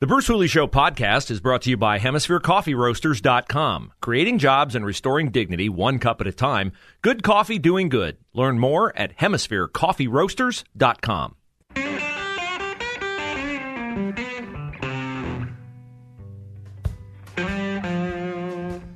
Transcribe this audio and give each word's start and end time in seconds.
The 0.00 0.06
Bruce 0.06 0.26
Hooley 0.28 0.48
Show 0.48 0.66
podcast 0.66 1.30
is 1.30 1.40
brought 1.40 1.60
to 1.62 1.68
you 1.68 1.76
by 1.76 1.98
HemisphereCoffeeRoasters.com. 1.98 3.92
Creating 4.00 4.38
jobs 4.38 4.74
and 4.74 4.86
restoring 4.86 5.30
dignity 5.30 5.68
one 5.68 5.98
cup 5.98 6.22
at 6.22 6.26
a 6.26 6.32
time. 6.32 6.72
Good 7.02 7.22
coffee 7.22 7.58
doing 7.58 7.90
good. 7.90 8.16
Learn 8.32 8.58
more 8.58 8.96
at 8.96 9.14
HemisphereCoffeeRoasters.com. 9.18 11.36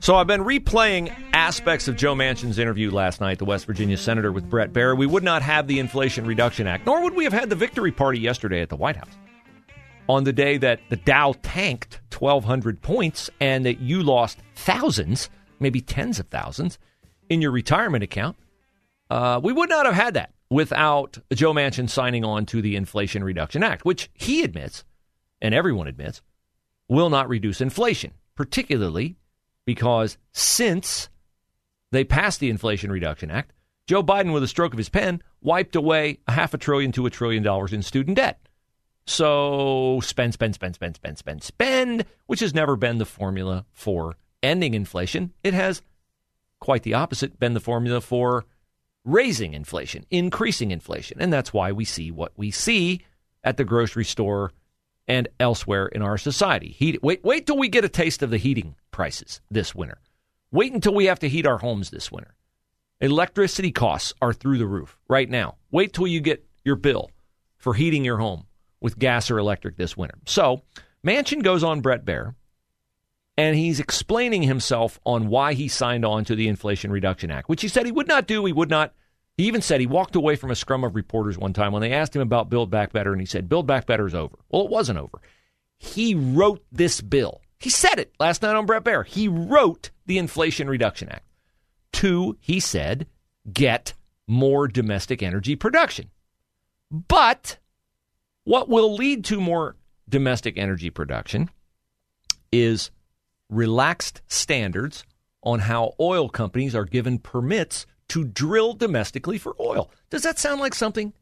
So 0.01 0.17
I've 0.17 0.27
been 0.27 0.43
replaying 0.43 1.15
aspects 1.35 1.87
of 1.87 1.97
Joe 1.97 2.15
Manchin's 2.15 2.59
interview 2.59 2.91
last 2.91 3.21
night, 3.21 3.39
the 3.39 3.45
West 3.45 3.67
Virginia 3.67 3.99
senator 3.99 4.33
with 4.33 4.49
Bret 4.49 4.73
Baier. 4.73 4.97
We 4.97 5.05
would 5.05 5.23
not 5.23 5.43
have 5.43 5.67
the 5.67 5.81
Inflation 5.81 6.25
Reduction 6.25 6.67
Act, 6.67 6.87
nor 6.87 7.03
would 7.03 7.15
we 7.15 7.25
have 7.25 7.35
had 7.35 7.51
the 7.51 7.57
victory 7.57 7.93
party 7.93 8.21
yesterday 8.21 8.63
at 8.63 8.71
the 8.71 8.77
White 8.77 8.97
House 8.97 9.13
on 10.09 10.25
the 10.25 10.33
day 10.33 10.57
that 10.59 10.81
the 10.91 10.97
Dow 10.97 11.35
tanked 11.43 12.01
1,200 12.17 12.83
points 12.83 13.31
and 13.41 13.65
that 13.67 13.81
you 13.81 14.03
lost 14.03 14.39
thousands, 14.55 15.31
maybe 15.61 15.81
tens 15.81 16.19
of 16.19 16.29
thousands, 16.29 16.79
in 17.29 17.41
your 17.41 17.51
retirement 17.51 18.05
account. 18.05 18.37
Uh, 19.11 19.41
we 19.43 19.53
would 19.53 19.69
not 19.69 19.87
have 19.87 19.95
had 19.95 20.15
that 20.15 20.33
without 20.51 21.19
Joe 21.33 21.53
Manchin 21.53 21.89
signing 21.89 22.25
on 22.25 22.47
to 22.47 22.63
the 22.63 22.77
Inflation 22.77 23.25
Reduction 23.25 23.63
Act, 23.63 23.85
which 23.85 24.11
he 24.15 24.43
admits, 24.43 24.85
and 25.41 25.55
everyone 25.55 25.89
admits, 25.89 26.23
will 26.89 27.11
not 27.11 27.29
reduce 27.29 27.61
inflation, 27.61 28.13
particularly 28.35 29.17
because 29.65 30.19
since 30.33 31.09
they 31.91 32.05
passed 32.05 32.41
the 32.41 32.51
Inflation 32.51 32.93
Reduction 32.93 33.31
Act, 33.31 33.53
Joe 33.87 34.03
Biden, 34.03 34.33
with 34.33 34.43
a 34.43 34.49
stroke 34.49 34.73
of 34.73 34.79
his 34.79 34.89
pen, 34.89 35.23
wiped 35.43 35.77
away 35.77 36.19
a 36.27 36.33
half 36.33 36.55
a 36.55 36.59
trillion 36.59 36.93
to 36.93 37.07
a 37.07 37.11
trillion 37.11 37.43
dollars 37.43 37.73
in 37.73 37.83
student 37.83 38.17
debt. 38.17 38.41
So 39.07 40.01
spend, 40.03 40.33
spend, 40.35 40.55
spend, 40.55 40.75
spend, 40.75 40.97
spend, 40.97 41.19
spend, 41.19 41.43
spend, 41.43 42.05
which 42.27 42.41
has 42.41 42.55
never 42.55 42.77
been 42.77 42.99
the 42.99 43.05
formula 43.05 43.67
for 43.73 44.17
ending 44.43 44.75
inflation. 44.75 45.33
It 45.43 45.55
has 45.55 45.83
quite 46.61 46.83
the 46.83 46.95
opposite 46.95 47.39
been 47.39 47.55
the 47.55 47.61
formula 47.61 48.01
for 48.01 48.45
raising 49.05 49.53
inflation, 49.53 50.07
increasing 50.11 50.71
inflation. 50.71 51.19
And 51.21 51.33
that's 51.33 51.53
why 51.53 51.73
we 51.73 51.85
see 51.85 52.11
what 52.11 52.33
we 52.37 52.51
see 52.51 53.03
at 53.43 53.59
the 53.59 53.65
grocery 53.65 54.05
store 54.05 54.53
and 55.07 55.29
elsewhere 55.39 55.87
in 55.87 56.01
our 56.01 56.17
society. 56.17 56.69
Heat, 56.69 57.03
wait, 57.03 57.23
wait 57.23 57.47
till 57.47 57.59
we 57.59 57.69
get 57.69 57.85
a 57.85 57.91
taste 57.91 58.23
of 58.23 58.31
the 58.31 58.39
heating 58.39 58.75
prices 58.91 59.43
this 59.51 59.75
winter. 59.75 59.99
Wait 60.51 60.73
until 60.73 60.95
we 60.95 61.07
have 61.07 61.19
to 61.19 61.29
heat 61.29 61.47
our 61.47 61.59
homes 61.59 61.91
this 61.91 62.11
winter. 62.11 62.35
Electricity 63.01 63.71
costs 63.71 64.15
are 64.23 64.33
through 64.33 64.57
the 64.57 64.67
roof 64.67 64.99
right 65.09 65.29
now. 65.29 65.57
Wait 65.71 65.93
till 65.93 66.07
you 66.07 66.21
get 66.21 66.47
your 66.65 66.77
bill 66.77 67.11
for 67.59 67.75
heating 67.75 68.05
your 68.05 68.17
home 68.17 68.47
with 68.85 68.99
gas 68.99 69.31
or 69.31 69.39
electric 69.39 69.79
this 69.79 69.97
winter. 69.97 70.19
So, 70.27 70.61
Manchin 71.05 71.43
goes 71.43 71.65
on 71.65 71.81
Bret 71.81 72.05
Baier 72.05 72.35
and 73.39 73.57
he's 73.57 73.81
explaining 73.81 74.43
himself 74.43 75.01
on 75.07 75.29
why 75.29 75.55
he 75.55 75.69
signed 75.69 76.05
on 76.05 76.27
to 76.27 76.37
the 76.37 76.49
Inflation 76.49 76.93
Reduction 76.93 77.31
Act, 77.31 77.49
which 77.49 77.63
he 77.63 77.69
said 77.69 77.87
he 77.87 77.93
would 77.93 78.09
not 78.09 78.27
do. 78.27 78.45
He 78.45 78.53
would 78.53 78.69
not. 78.69 78.93
He 79.39 79.45
even 79.45 79.63
said 79.63 79.81
he 79.81 79.87
walked 79.87 80.17
away 80.17 80.37
from 80.37 80.51
a 80.51 80.55
scrum 80.55 80.85
of 80.85 80.95
reporters 80.95 81.39
one 81.39 81.55
time 81.55 81.73
when 81.73 81.81
they 81.81 81.95
asked 81.95 82.15
him 82.15 82.21
about 82.21 82.51
Build 82.51 82.71
Back 82.71 82.93
Better, 82.93 83.11
and 83.11 83.23
he 83.23 83.27
said, 83.27 83.49
Build 83.49 83.67
Back 83.67 83.87
Better 83.87 84.07
is 84.07 84.15
over. 84.15 84.37
Well, 84.51 84.67
it 84.67 84.71
wasn't 84.71 84.99
over. 84.99 85.19
He 85.79 86.15
wrote 86.15 86.63
this 86.71 87.01
bill. 87.01 87.41
He 87.59 87.71
said 87.71 87.99
it 87.99 88.13
last 88.21 88.43
night 88.43 88.55
on 88.55 88.67
Bret 88.67 88.85
Baier. 88.85 89.07
He 89.07 89.29
wrote 89.29 89.91
the 90.05 90.19
Inflation 90.19 90.69
Reduction 90.69 91.09
Act 91.09 91.27
to, 91.95 92.37
he 92.39 92.61
said, 92.61 93.07
get 93.51 93.95
more 94.29 94.69
domestic 94.69 95.23
energy 95.23 95.57
production. 95.57 96.11
But 96.91 97.57
what 98.45 98.69
will 98.69 98.95
lead 98.95 99.25
to 99.27 99.41
more 99.41 99.77
domestic 100.09 100.57
energy 100.57 100.91
production 100.91 101.51
is 102.53 102.91
relaxed 103.51 104.23
standards 104.29 105.05
on 105.43 105.61
how 105.61 105.95
oil 106.01 106.29
companies 106.29 106.75
are 106.75 106.85
given 106.85 107.19
permits 107.19 107.87
to 108.09 108.25
drill 108.25 108.75
domestically 108.75 109.39
for 109.39 109.55
oil. 109.61 109.91
Does 110.11 110.23
that 110.23 110.39
sound 110.39 110.61
like 110.61 110.75
something 110.75 111.13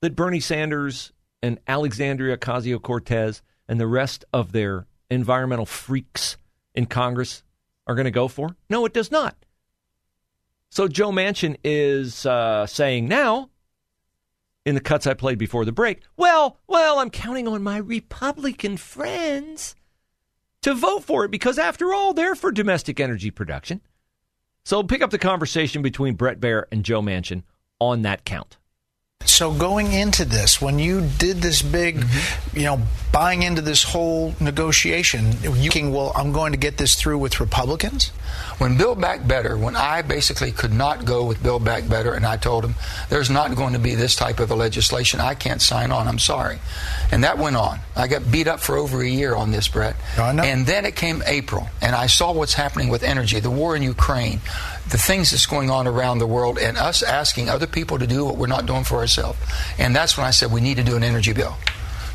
that 0.00 0.16
Bernie 0.16 0.40
Sanders 0.40 1.12
and 1.42 1.58
Alexandria 1.66 2.36
Ocasio 2.36 2.80
Cortez 2.80 3.42
and 3.68 3.80
the 3.80 3.86
rest 3.86 4.24
of 4.32 4.52
their 4.52 4.86
environmental 5.10 5.66
freaks 5.66 6.36
in 6.74 6.86
Congress 6.86 7.42
are 7.86 7.94
going 7.94 8.04
to 8.04 8.10
go 8.10 8.28
for? 8.28 8.56
No, 8.68 8.84
it 8.84 8.92
does 8.92 9.10
not. 9.10 9.36
So 10.70 10.86
Joe 10.86 11.10
Manchin 11.10 11.56
is 11.64 12.26
uh, 12.26 12.66
saying 12.66 13.08
now, 13.08 13.50
in 14.68 14.74
the 14.74 14.80
cuts 14.82 15.06
I 15.06 15.14
played 15.14 15.38
before 15.38 15.64
the 15.64 15.72
break, 15.72 16.02
well, 16.16 16.58
well, 16.66 16.98
I'm 16.98 17.08
counting 17.08 17.48
on 17.48 17.62
my 17.62 17.78
Republican 17.78 18.76
friends 18.76 19.74
to 20.60 20.74
vote 20.74 21.04
for 21.04 21.24
it 21.24 21.30
because, 21.30 21.58
after 21.58 21.94
all, 21.94 22.12
they're 22.12 22.34
for 22.34 22.52
domestic 22.52 23.00
energy 23.00 23.30
production. 23.30 23.80
So 24.64 24.82
pick 24.82 25.00
up 25.00 25.10
the 25.10 25.18
conversation 25.18 25.80
between 25.80 26.16
Bret 26.16 26.38
Baier 26.38 26.64
and 26.70 26.84
Joe 26.84 27.00
Manchin 27.00 27.44
on 27.80 28.02
that 28.02 28.26
count. 28.26 28.57
So 29.28 29.52
going 29.52 29.92
into 29.92 30.24
this, 30.24 30.60
when 30.60 30.78
you 30.78 31.06
did 31.18 31.38
this 31.38 31.60
big, 31.60 31.98
mm-hmm. 31.98 32.58
you 32.58 32.64
know, 32.64 32.80
buying 33.12 33.42
into 33.42 33.60
this 33.62 33.82
whole 33.82 34.34
negotiation, 34.40 35.32
you 35.42 35.52
thinking, 35.52 35.92
well, 35.92 36.12
I'm 36.16 36.32
going 36.32 36.52
to 36.52 36.58
get 36.58 36.78
this 36.78 36.94
through 36.94 37.18
with 37.18 37.38
Republicans? 37.38 38.08
When 38.58 38.76
Build 38.76 39.00
Back 39.00 39.26
Better, 39.26 39.56
when 39.56 39.76
I 39.76 40.02
basically 40.02 40.50
could 40.50 40.72
not 40.72 41.04
go 41.04 41.24
with 41.24 41.42
Build 41.42 41.64
Back 41.64 41.88
Better, 41.88 42.14
and 42.14 42.26
I 42.26 42.36
told 42.36 42.64
him, 42.64 42.74
there's 43.10 43.30
not 43.30 43.54
going 43.54 43.74
to 43.74 43.78
be 43.78 43.94
this 43.94 44.16
type 44.16 44.40
of 44.40 44.50
a 44.50 44.54
legislation, 44.54 45.20
I 45.20 45.34
can't 45.34 45.62
sign 45.62 45.92
on, 45.92 46.08
I'm 46.08 46.18
sorry. 46.18 46.58
And 47.12 47.24
that 47.24 47.38
went 47.38 47.56
on. 47.56 47.80
I 47.94 48.08
got 48.08 48.30
beat 48.30 48.48
up 48.48 48.60
for 48.60 48.76
over 48.76 49.02
a 49.02 49.08
year 49.08 49.34
on 49.34 49.50
this, 49.50 49.68
Bret. 49.68 49.94
And 50.44 50.66
then 50.66 50.84
it 50.84 50.96
came 50.96 51.22
April, 51.26 51.68
and 51.80 51.94
I 51.94 52.06
saw 52.06 52.32
what's 52.32 52.54
happening 52.54 52.88
with 52.88 53.02
energy, 53.02 53.40
the 53.40 53.50
war 53.50 53.76
in 53.76 53.82
Ukraine, 53.82 54.40
the 54.90 54.98
things 54.98 55.30
that's 55.30 55.46
going 55.46 55.70
on 55.70 55.86
around 55.86 56.18
the 56.18 56.26
world, 56.26 56.58
and 56.58 56.76
us 56.76 57.02
asking 57.02 57.48
other 57.48 57.66
people 57.66 57.98
to 57.98 58.06
do 58.06 58.24
what 58.24 58.36
we're 58.36 58.46
not 58.46 58.66
doing 58.66 58.84
for 58.84 58.96
ourselves. 58.98 59.38
And 59.78 59.94
that's 59.94 60.16
when 60.16 60.26
I 60.26 60.30
said 60.30 60.50
we 60.50 60.60
need 60.60 60.76
to 60.76 60.84
do 60.84 60.96
an 60.96 61.02
energy 61.02 61.32
bill. 61.32 61.56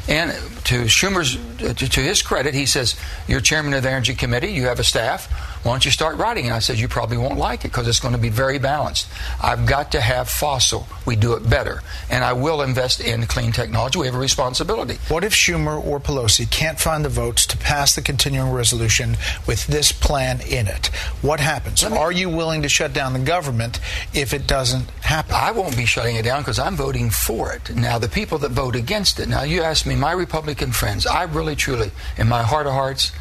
And 0.07 0.31
to 0.65 0.83
Schumer's, 0.85 1.37
to, 1.75 2.01
his 2.01 2.21
credit, 2.21 2.53
he 2.53 2.65
says, 2.65 2.95
"You're 3.27 3.39
chairman 3.39 3.73
of 3.73 3.83
the 3.83 3.89
Energy 3.89 4.15
Committee. 4.15 4.51
You 4.51 4.65
have 4.65 4.79
a 4.79 4.83
staff. 4.83 5.29
Why 5.63 5.71
don't 5.71 5.85
you 5.85 5.91
start 5.91 6.17
writing?" 6.17 6.45
And 6.45 6.53
I 6.53 6.59
said, 6.59 6.77
"You 6.77 6.87
probably 6.87 7.17
won't 7.17 7.37
like 7.37 7.65
it 7.65 7.69
because 7.69 7.87
it's 7.87 7.99
going 7.99 8.13
to 8.13 8.19
be 8.19 8.29
very 8.29 8.59
balanced. 8.59 9.07
I've 9.41 9.65
got 9.65 9.91
to 9.93 10.01
have 10.01 10.29
fossil. 10.29 10.87
We 11.05 11.15
do 11.15 11.33
it 11.33 11.49
better, 11.49 11.81
and 12.09 12.23
I 12.23 12.33
will 12.33 12.61
invest 12.61 12.99
in 12.99 13.25
clean 13.27 13.51
technology. 13.51 13.99
We 13.99 14.05
have 14.05 14.15
a 14.15 14.19
responsibility." 14.19 14.99
What 15.07 15.23
if 15.23 15.33
Schumer 15.33 15.83
or 15.83 15.99
Pelosi 15.99 16.49
can't 16.49 16.79
find 16.79 17.03
the 17.03 17.09
votes 17.09 17.45
to 17.47 17.57
pass 17.57 17.95
the 17.95 18.01
continuing 18.01 18.51
resolution 18.51 19.17
with 19.47 19.65
this 19.67 19.91
plan 19.91 20.41
in 20.41 20.67
it? 20.67 20.87
What 21.21 21.39
happens? 21.39 21.83
Me, 21.83 21.97
Are 21.97 22.11
you 22.11 22.29
willing 22.29 22.61
to 22.63 22.69
shut 22.69 22.93
down 22.93 23.13
the 23.13 23.19
government 23.19 23.79
if 24.13 24.33
it 24.33 24.45
doesn't 24.45 24.89
happen? 25.01 25.33
I 25.33 25.51
won't 25.51 25.77
be 25.77 25.85
shutting 25.85 26.17
it 26.17 26.23
down 26.23 26.41
because 26.41 26.59
I'm 26.59 26.75
voting 26.75 27.09
for 27.09 27.53
it. 27.53 27.73
Now, 27.73 27.97
the 27.97 28.09
people 28.09 28.37
that 28.39 28.51
vote 28.51 28.75
against 28.75 29.19
it. 29.19 29.29
Now, 29.29 29.43
you 29.43 29.63
ask 29.63 29.85
me, 29.85 29.95
my 29.95 30.11
Republican 30.11 30.71
friends. 30.71 31.07
I 31.07 31.23
really, 31.23 31.55
truly, 31.55 31.91
in 32.17 32.27
my 32.27 32.43
heart 32.43 32.67
of 32.67 32.73
hearts, 32.73 33.11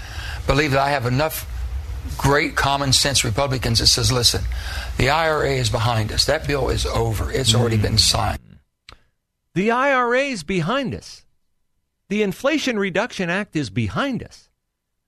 believe 0.47 0.73
that 0.73 0.81
I 0.81 0.91
have 0.91 1.07
enough 1.07 1.47
great 2.19 2.57
common 2.57 2.93
sense 2.93 3.25
Republicans 3.25 3.79
that 3.79 3.87
says, 3.87 4.13
listen, 4.13 4.45
the 4.97 5.11
IRA 5.11 5.53
is 5.53 5.71
behind 5.71 6.13
us. 6.13 6.27
That 6.27 6.47
bill 6.47 6.69
is 6.69 6.87
over. 6.87 7.31
It's 7.31 7.55
already 7.55 7.77
hmm. 7.77 7.83
been 7.83 7.99
signed. 7.99 8.39
The 9.55 9.71
IRA 9.71 10.23
is 10.23 10.43
behind 10.43 10.95
us. 10.95 11.25
The 12.09 12.23
Inflation 12.23 12.79
Reduction 12.79 13.31
Act 13.31 13.57
is 13.57 13.71
behind 13.71 14.23
us. 14.23 14.51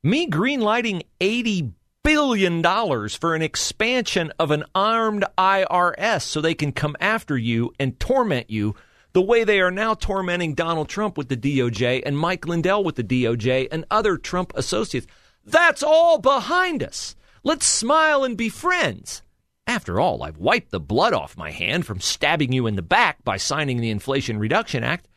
Me 0.02 0.28
greenlighting 0.28 1.02
$80 1.20 1.72
billion 2.02 2.62
for 3.08 3.34
an 3.34 3.42
expansion 3.42 4.32
of 4.38 4.50
an 4.50 4.64
armed 4.74 5.24
IRS 5.38 6.22
so 6.22 6.40
they 6.40 6.54
can 6.54 6.72
come 6.72 6.96
after 7.00 7.36
you 7.36 7.72
and 7.80 7.98
torment 7.98 8.50
you 8.50 8.74
the 9.14 9.22
way 9.22 9.44
they 9.44 9.60
are 9.60 9.70
now 9.70 9.94
tormenting 9.94 10.54
Donald 10.54 10.88
Trump 10.88 11.16
with 11.16 11.28
the 11.28 11.36
DOJ 11.36 12.02
and 12.04 12.18
Mike 12.18 12.46
Lindell 12.46 12.84
with 12.84 12.96
the 12.96 13.04
DOJ 13.04 13.68
and 13.72 13.84
other 13.90 14.16
Trump 14.16 14.52
associates. 14.56 15.06
That's 15.44 15.82
all 15.82 16.18
behind 16.18 16.82
us. 16.82 17.16
Let's 17.42 17.66
smile 17.66 18.24
and 18.24 18.36
be 18.36 18.48
friends. 18.48 19.22
After 19.66 19.98
all, 19.98 20.22
I've 20.22 20.38
wiped 20.38 20.70
the 20.70 20.80
blood 20.80 21.12
off 21.14 21.36
my 21.36 21.50
hand 21.50 21.86
from 21.86 22.00
stabbing 22.00 22.52
you 22.52 22.66
in 22.66 22.76
the 22.76 22.82
back 22.82 23.24
by 23.24 23.36
signing 23.36 23.80
the 23.80 23.90
Inflation 23.90 24.38
Reduction 24.38 24.84
Act 24.84 25.08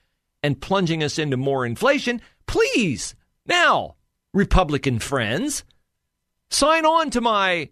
and 0.44 0.62
plunging 0.62 1.04
us 1.04 1.20
into 1.20 1.38
more 1.38 1.66
inflation. 1.66 2.22
Please 2.46 3.16
Now, 3.46 3.96
Republican 4.34 5.00
friends, 5.00 5.64
sign 6.50 6.86
on 6.86 7.10
to 7.12 7.22
my 7.22 7.70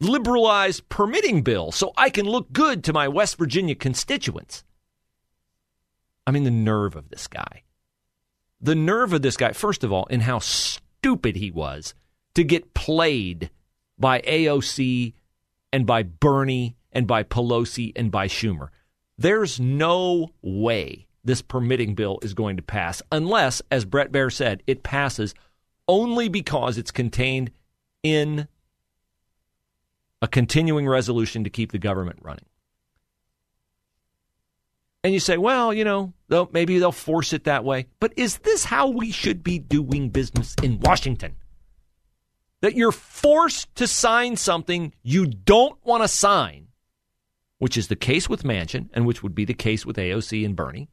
liberalized 0.00 0.88
permitting 0.88 1.42
bill 1.42 1.72
so 1.72 1.92
I 1.96 2.10
can 2.10 2.26
look 2.26 2.52
good 2.52 2.84
to 2.84 2.92
my 2.92 3.08
West 3.08 3.38
Virginia 3.38 3.74
constituents. 3.74 4.64
I 6.26 6.30
mean, 6.30 6.44
the 6.44 6.50
nerve 6.50 6.96
of 6.96 7.10
this 7.10 7.26
guy. 7.26 7.62
The 8.60 8.74
nerve 8.74 9.12
of 9.12 9.22
this 9.22 9.36
guy, 9.36 9.52
first 9.52 9.84
of 9.84 9.92
all, 9.92 10.06
in 10.06 10.20
how 10.20 10.40
stupid 11.04 11.36
he 11.36 11.50
was 11.50 11.92
to 12.34 12.42
get 12.42 12.72
played 12.72 13.50
by 13.98 14.22
AOC 14.22 15.12
and 15.70 15.86
by 15.86 16.02
Bernie 16.02 16.76
and 16.92 17.06
by 17.06 17.22
Pelosi 17.22 17.92
and 17.94 18.10
by 18.10 18.26
Schumer. 18.26 18.70
There's 19.18 19.60
no 19.60 20.30
way 20.40 21.06
this 21.22 21.42
permitting 21.42 21.94
bill 21.94 22.18
is 22.22 22.32
going 22.32 22.56
to 22.56 22.62
pass 22.62 23.02
unless, 23.12 23.60
as 23.70 23.84
Bret 23.84 24.12
Baier 24.12 24.32
said, 24.32 24.62
it 24.66 24.82
passes 24.82 25.34
only 25.86 26.30
because 26.30 26.78
it's 26.78 26.90
contained 26.90 27.50
in 28.02 28.48
a 30.22 30.26
continuing 30.26 30.88
resolution 30.88 31.44
to 31.44 31.50
keep 31.50 31.70
the 31.70 31.78
government 31.78 32.20
running. 32.22 32.46
And 35.04 35.12
you 35.12 35.20
say, 35.20 35.36
well, 35.36 35.72
you 35.74 35.84
know, 35.84 36.14
maybe 36.52 36.78
they'll 36.78 36.90
force 36.90 37.34
it 37.34 37.44
that 37.44 37.62
way. 37.62 37.86
But 38.00 38.14
is 38.16 38.38
this 38.38 38.64
how 38.64 38.88
we 38.88 39.10
should 39.12 39.44
be 39.44 39.58
doing 39.58 40.08
business 40.08 40.56
in 40.62 40.80
Washington? 40.80 41.36
That 42.62 42.74
you're 42.74 42.90
forced 42.90 43.74
to 43.74 43.86
sign 43.86 44.36
something 44.36 44.94
you 45.02 45.26
don't 45.26 45.78
want 45.84 46.02
to 46.02 46.08
sign, 46.08 46.68
which 47.58 47.76
is 47.76 47.88
the 47.88 47.96
case 47.96 48.30
with 48.30 48.44
Manchin 48.44 48.88
and 48.94 49.04
which 49.04 49.22
would 49.22 49.34
be 49.34 49.44
the 49.44 49.52
case 49.52 49.84
with 49.84 49.98
AOC 49.98 50.42
and 50.42 50.56
Bernie 50.56 50.88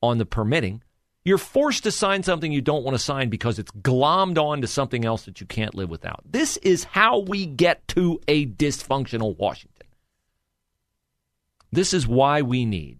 on 0.00 0.18
the 0.18 0.26
permitting. 0.26 0.84
You're 1.24 1.36
forced 1.36 1.82
to 1.82 1.90
sign 1.90 2.22
something 2.22 2.52
you 2.52 2.60
don't 2.60 2.84
want 2.84 2.94
to 2.94 3.02
sign 3.02 3.30
because 3.30 3.58
it's 3.58 3.72
glommed 3.72 4.38
on 4.38 4.60
to 4.60 4.68
something 4.68 5.04
else 5.04 5.24
that 5.24 5.40
you 5.40 5.46
can't 5.48 5.74
live 5.74 5.90
without. 5.90 6.22
This 6.24 6.56
is 6.58 6.84
how 6.84 7.18
we 7.18 7.46
get 7.46 7.86
to 7.88 8.20
a 8.28 8.46
dysfunctional 8.46 9.36
Washington. 9.36 9.88
This 11.72 11.92
is 11.92 12.06
why 12.06 12.42
we 12.42 12.64
need 12.64 12.99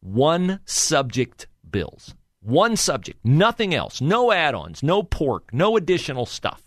one 0.00 0.60
subject 0.64 1.46
bills. 1.68 2.14
One 2.40 2.76
subject, 2.76 3.18
nothing 3.24 3.74
else, 3.74 4.00
no 4.00 4.32
add 4.32 4.54
ons, 4.54 4.82
no 4.82 5.02
pork, 5.02 5.52
no 5.52 5.76
additional 5.76 6.24
stuff. 6.24 6.62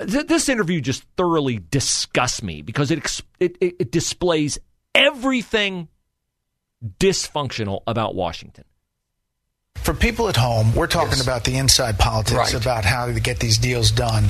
This 0.00 0.48
interview 0.48 0.80
just 0.80 1.04
thoroughly 1.16 1.58
disgusts 1.58 2.42
me 2.42 2.62
because 2.62 2.90
it, 2.90 3.22
it, 3.38 3.56
it 3.60 3.92
displays 3.92 4.58
everything 4.94 5.88
dysfunctional 6.98 7.82
about 7.86 8.14
Washington. 8.14 8.64
For 9.76 9.94
people 9.94 10.28
at 10.28 10.36
home, 10.36 10.74
we're 10.74 10.86
talking 10.86 11.18
yes. 11.18 11.22
about 11.22 11.44
the 11.44 11.56
inside 11.56 11.98
politics, 11.98 12.36
right. 12.36 12.54
about 12.54 12.84
how 12.84 13.06
to 13.06 13.20
get 13.20 13.40
these 13.40 13.58
deals 13.58 13.90
done. 13.90 14.28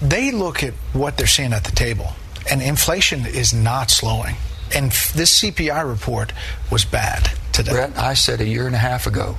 They 0.00 0.30
look 0.30 0.62
at 0.62 0.72
what 0.92 1.16
they're 1.16 1.26
seeing 1.26 1.52
at 1.52 1.64
the 1.64 1.72
table, 1.72 2.12
and 2.50 2.62
inflation 2.62 3.26
is 3.26 3.52
not 3.52 3.90
slowing. 3.90 4.36
And 4.74 4.90
this 5.14 5.40
CPI 5.40 5.88
report 5.88 6.32
was 6.70 6.84
bad 6.84 7.30
today. 7.52 7.72
Bret, 7.72 7.96
I 7.96 8.14
said 8.14 8.40
a 8.40 8.46
year 8.46 8.66
and 8.66 8.74
a 8.74 8.78
half 8.78 9.06
ago, 9.06 9.36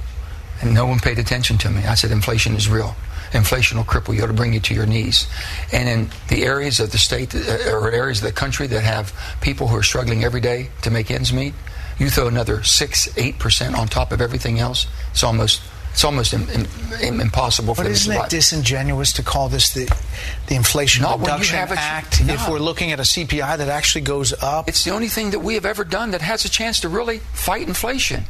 and 0.61 0.73
no 0.73 0.85
one 0.85 0.99
paid 0.99 1.19
attention 1.19 1.57
to 1.59 1.69
me. 1.69 1.83
I 1.85 1.95
said 1.95 2.11
inflation 2.11 2.55
is 2.55 2.69
real. 2.69 2.95
Inflation 3.33 3.77
will 3.77 3.85
cripple 3.85 4.15
you. 4.15 4.23
It'll 4.23 4.35
bring 4.35 4.53
you 4.53 4.61
to 4.61 4.73
your 4.73 4.85
knees. 4.85 5.27
And 5.73 5.89
in 5.89 6.09
the 6.29 6.43
areas 6.45 6.79
of 6.79 6.91
the 6.91 6.97
state 6.97 7.35
uh, 7.35 7.69
or 7.69 7.91
areas 7.91 8.19
of 8.19 8.25
the 8.25 8.31
country 8.31 8.67
that 8.67 8.81
have 8.81 9.13
people 9.41 9.67
who 9.67 9.75
are 9.75 9.83
struggling 9.83 10.23
every 10.23 10.41
day 10.41 10.69
to 10.83 10.91
make 10.91 11.11
ends 11.11 11.33
meet, 11.33 11.53
you 11.99 12.09
throw 12.09 12.27
another 12.27 12.63
six, 12.63 13.09
eight 13.17 13.39
percent 13.39 13.75
on 13.75 13.87
top 13.87 14.11
of 14.11 14.21
everything 14.21 14.59
else. 14.59 14.87
It's 15.11 15.23
almost 15.23 15.61
it's 15.95 16.03
almost 16.03 16.33
Im- 16.33 16.67
Im- 17.01 17.21
impossible 17.21 17.73
for 17.73 17.83
but 17.83 17.89
isn't 17.89 18.13
it 18.13 18.29
disingenuous 18.29 19.13
to 19.13 19.23
call 19.23 19.47
this 19.47 19.73
the 19.73 19.85
the 20.47 20.55
Inflation 20.55 21.03
Not 21.03 21.21
Reduction 21.21 21.55
Act 21.55 22.19
if 22.19 22.49
we're 22.49 22.59
looking 22.59 22.91
at 22.91 22.99
a 22.99 23.03
CPI 23.03 23.57
that 23.59 23.69
actually 23.69 24.01
goes 24.01 24.33
up? 24.43 24.67
It's 24.67 24.83
the 24.83 24.91
only 24.91 25.07
thing 25.07 25.31
that 25.31 25.39
we 25.39 25.53
have 25.53 25.65
ever 25.65 25.85
done 25.85 26.11
that 26.11 26.21
has 26.21 26.43
a 26.43 26.49
chance 26.49 26.81
to 26.81 26.89
really 26.89 27.19
fight 27.19 27.65
inflation. 27.65 28.25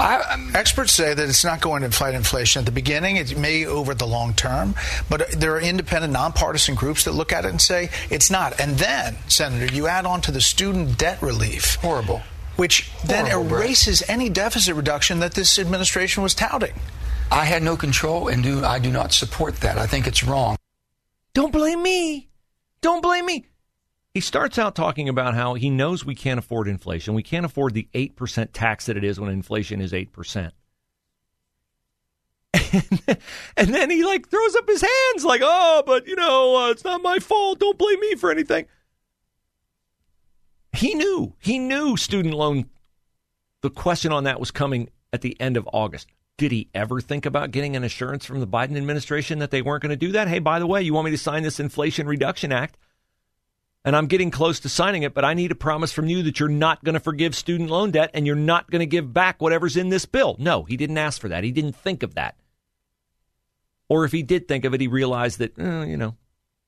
I, 0.00 0.50
Experts 0.52 0.94
say 0.94 1.14
that 1.14 1.28
it's 1.28 1.44
not 1.44 1.60
going 1.60 1.82
to 1.82 1.90
fight 1.92 2.14
inflation 2.14 2.58
at 2.58 2.66
the 2.66 2.72
beginning. 2.72 3.18
It 3.18 3.38
may 3.38 3.64
over 3.66 3.94
the 3.94 4.06
long 4.06 4.34
term, 4.34 4.74
but 5.08 5.20
uh, 5.22 5.24
there 5.36 5.54
are 5.54 5.60
independent, 5.60 6.12
nonpartisan 6.12 6.74
groups 6.74 7.04
that 7.04 7.12
look 7.12 7.32
at 7.32 7.44
it 7.44 7.50
and 7.50 7.62
say 7.62 7.90
it's 8.10 8.32
not. 8.32 8.60
And 8.60 8.78
then, 8.78 9.16
Senator, 9.28 9.72
you 9.72 9.86
add 9.86 10.06
on 10.06 10.22
to 10.22 10.32
the 10.32 10.40
student 10.40 10.98
debt 10.98 11.22
relief. 11.22 11.76
Horrible 11.76 12.22
which 12.56 12.90
then 13.04 13.26
erases 13.26 14.02
any 14.08 14.28
deficit 14.28 14.74
reduction 14.74 15.20
that 15.20 15.34
this 15.34 15.58
administration 15.58 16.22
was 16.22 16.34
touting. 16.34 16.74
I 17.30 17.44
had 17.44 17.62
no 17.62 17.76
control 17.76 18.28
and 18.28 18.42
do 18.42 18.64
I 18.64 18.78
do 18.78 18.90
not 18.90 19.12
support 19.12 19.56
that. 19.56 19.78
I 19.78 19.86
think 19.86 20.06
it's 20.06 20.24
wrong. 20.24 20.56
Don't 21.34 21.52
blame 21.52 21.82
me. 21.82 22.28
Don't 22.80 23.02
blame 23.02 23.26
me. 23.26 23.46
He 24.14 24.20
starts 24.20 24.58
out 24.58 24.74
talking 24.74 25.08
about 25.08 25.34
how 25.34 25.54
he 25.54 25.68
knows 25.68 26.04
we 26.04 26.14
can't 26.14 26.38
afford 26.38 26.68
inflation. 26.68 27.12
We 27.14 27.22
can't 27.22 27.44
afford 27.44 27.74
the 27.74 27.88
8% 27.92 28.48
tax 28.52 28.86
that 28.86 28.96
it 28.96 29.04
is 29.04 29.20
when 29.20 29.30
inflation 29.30 29.82
is 29.82 29.92
8%. 29.92 30.52
And, 32.54 33.18
and 33.56 33.74
then 33.74 33.90
he 33.90 34.04
like 34.04 34.28
throws 34.28 34.56
up 34.56 34.66
his 34.66 34.80
hands 34.80 35.24
like, 35.24 35.42
"Oh, 35.44 35.82
but 35.86 36.06
you 36.06 36.16
know, 36.16 36.56
uh, 36.56 36.70
it's 36.70 36.84
not 36.84 37.02
my 37.02 37.18
fault. 37.18 37.58
Don't 37.58 37.76
blame 37.76 38.00
me 38.00 38.14
for 38.14 38.30
anything." 38.30 38.66
He 40.76 40.94
knew. 40.94 41.34
He 41.38 41.58
knew 41.58 41.96
student 41.96 42.34
loan. 42.34 42.66
The 43.62 43.70
question 43.70 44.12
on 44.12 44.24
that 44.24 44.40
was 44.40 44.50
coming 44.50 44.90
at 45.12 45.22
the 45.22 45.38
end 45.40 45.56
of 45.56 45.68
August. 45.72 46.08
Did 46.38 46.52
he 46.52 46.68
ever 46.74 47.00
think 47.00 47.24
about 47.24 47.50
getting 47.50 47.76
an 47.76 47.84
assurance 47.84 48.26
from 48.26 48.40
the 48.40 48.46
Biden 48.46 48.76
administration 48.76 49.38
that 49.38 49.50
they 49.50 49.62
weren't 49.62 49.82
going 49.82 49.90
to 49.90 49.96
do 49.96 50.12
that? 50.12 50.28
Hey, 50.28 50.38
by 50.38 50.58
the 50.58 50.66
way, 50.66 50.82
you 50.82 50.92
want 50.92 51.06
me 51.06 51.10
to 51.12 51.18
sign 51.18 51.42
this 51.42 51.58
Inflation 51.58 52.06
Reduction 52.06 52.52
Act? 52.52 52.76
And 53.86 53.96
I'm 53.96 54.08
getting 54.08 54.30
close 54.30 54.60
to 54.60 54.68
signing 54.68 55.04
it, 55.04 55.14
but 55.14 55.24
I 55.24 55.32
need 55.32 55.52
a 55.52 55.54
promise 55.56 55.92
from 55.92 56.08
you 56.08 56.22
that 56.24 56.40
you're 56.40 56.48
not 56.48 56.84
going 56.84 56.94
to 56.94 57.00
forgive 57.00 57.34
student 57.36 57.70
loan 57.70 57.92
debt 57.92 58.10
and 58.12 58.26
you're 58.26 58.36
not 58.36 58.70
going 58.70 58.80
to 58.80 58.86
give 58.86 59.14
back 59.14 59.40
whatever's 59.40 59.76
in 59.76 59.88
this 59.88 60.04
bill. 60.04 60.36
No, 60.38 60.64
he 60.64 60.76
didn't 60.76 60.98
ask 60.98 61.20
for 61.20 61.28
that. 61.28 61.44
He 61.44 61.52
didn't 61.52 61.76
think 61.76 62.02
of 62.02 62.14
that. 62.14 62.36
Or 63.88 64.04
if 64.04 64.12
he 64.12 64.24
did 64.24 64.48
think 64.48 64.64
of 64.64 64.74
it, 64.74 64.80
he 64.80 64.88
realized 64.88 65.38
that, 65.38 65.56
eh, 65.58 65.84
you 65.84 65.96
know, 65.96 66.16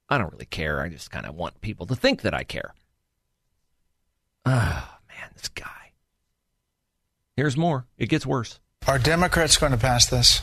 I 0.08 0.16
don't 0.16 0.32
really 0.32 0.46
care. 0.46 0.80
I 0.80 0.88
just 0.88 1.10
kind 1.10 1.26
of 1.26 1.34
want 1.34 1.60
people 1.60 1.86
to 1.86 1.96
think 1.96 2.22
that 2.22 2.34
I 2.34 2.44
care. 2.44 2.72
Oh, 4.48 4.98
man, 5.08 5.30
this 5.34 5.48
guy. 5.48 5.92
Here's 7.36 7.56
more. 7.56 7.86
It 7.98 8.08
gets 8.08 8.24
worse. 8.24 8.60
Are 8.86 8.98
Democrats 8.98 9.58
going 9.58 9.72
to 9.72 9.78
pass 9.78 10.06
this? 10.06 10.40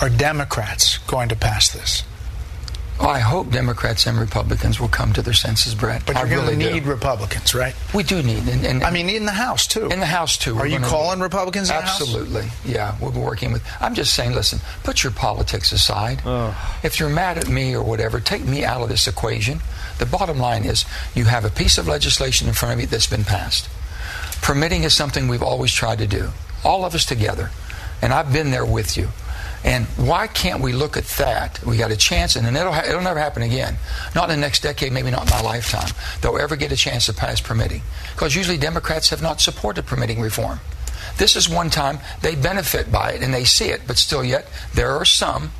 Are 0.00 0.08
Democrats 0.08 0.98
going 0.98 1.28
to 1.30 1.36
pass 1.36 1.68
this? 1.72 2.04
Well, 2.98 3.10
I 3.10 3.20
hope 3.20 3.50
Democrats 3.50 4.06
and 4.06 4.18
Republicans 4.18 4.80
will 4.80 4.88
come 4.88 5.12
to 5.12 5.22
their 5.22 5.34
senses, 5.34 5.74
Bret. 5.74 6.04
But 6.04 6.16
you're 6.16 6.26
I 6.26 6.28
going 6.28 6.40
really 6.48 6.64
to 6.64 6.72
need 6.72 6.84
do. 6.84 6.90
Republicans, 6.90 7.54
right? 7.54 7.74
We 7.94 8.02
do 8.02 8.22
need, 8.22 8.48
and, 8.48 8.66
and, 8.66 8.82
I 8.82 8.90
mean, 8.90 9.08
in 9.08 9.24
the 9.24 9.32
House 9.32 9.68
too. 9.68 9.86
In 9.86 10.00
the 10.00 10.06
House 10.06 10.36
too. 10.36 10.58
Are 10.58 10.66
you 10.66 10.80
calling 10.80 11.20
Republicans? 11.20 11.70
Absolutely, 11.70 12.46
yeah. 12.64 12.96
We're 13.00 13.10
working 13.10 13.52
with. 13.52 13.64
I'm 13.80 13.94
just 13.94 14.14
saying, 14.14 14.34
listen, 14.34 14.58
put 14.82 15.04
your 15.04 15.12
politics 15.12 15.70
aside. 15.70 16.22
Oh. 16.26 16.56
If 16.82 16.98
you're 16.98 17.08
mad 17.08 17.38
at 17.38 17.48
me 17.48 17.74
or 17.74 17.84
whatever, 17.84 18.18
take 18.18 18.44
me 18.44 18.64
out 18.64 18.82
of 18.82 18.88
this 18.88 19.06
equation. 19.06 19.60
The 19.98 20.06
bottom 20.06 20.38
line 20.38 20.64
is, 20.64 20.84
you 21.14 21.24
have 21.24 21.44
a 21.44 21.50
piece 21.50 21.78
of 21.78 21.86
legislation 21.86 22.48
in 22.48 22.54
front 22.54 22.74
of 22.74 22.80
you 22.80 22.86
that's 22.86 23.06
been 23.06 23.24
passed. 23.24 23.68
Permitting 24.42 24.82
is 24.82 24.94
something 24.94 25.28
we've 25.28 25.42
always 25.42 25.72
tried 25.72 25.98
to 25.98 26.06
do, 26.06 26.30
all 26.64 26.84
of 26.84 26.94
us 26.94 27.04
together, 27.04 27.50
and 28.02 28.12
I've 28.12 28.32
been 28.32 28.50
there 28.50 28.66
with 28.66 28.96
you. 28.96 29.08
And 29.64 29.86
why 29.96 30.28
can't 30.28 30.62
we 30.62 30.72
look 30.72 30.96
at 30.96 31.04
that? 31.18 31.64
We 31.64 31.76
got 31.76 31.90
a 31.90 31.96
chance, 31.96 32.36
and 32.36 32.46
it'll, 32.56 32.72
ha- 32.72 32.84
it'll 32.86 33.02
never 33.02 33.18
happen 33.18 33.42
again. 33.42 33.76
Not 34.14 34.30
in 34.30 34.36
the 34.36 34.40
next 34.40 34.62
decade, 34.62 34.92
maybe 34.92 35.10
not 35.10 35.24
in 35.24 35.30
my 35.30 35.40
lifetime. 35.40 35.90
They'll 36.20 36.38
ever 36.38 36.56
get 36.56 36.72
a 36.72 36.76
chance 36.76 37.06
to 37.06 37.12
pass 37.12 37.40
permitting. 37.40 37.82
Because 38.12 38.36
usually 38.36 38.58
Democrats 38.58 39.10
have 39.10 39.22
not 39.22 39.40
supported 39.40 39.86
permitting 39.86 40.20
reform. 40.20 40.60
This 41.16 41.34
is 41.34 41.48
one 41.48 41.70
time 41.70 41.98
they 42.22 42.36
benefit 42.36 42.92
by 42.92 43.12
it 43.12 43.22
and 43.22 43.34
they 43.34 43.44
see 43.44 43.66
it, 43.66 43.82
but 43.86 43.98
still, 43.98 44.24
yet, 44.24 44.48
there 44.74 44.90
are 44.92 45.04
some. 45.04 45.50